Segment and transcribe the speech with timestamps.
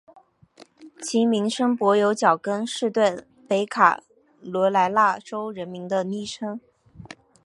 [1.03, 4.01] 其名称柏油脚跟是对北卡
[4.41, 6.59] 罗来纳州人民的昵称。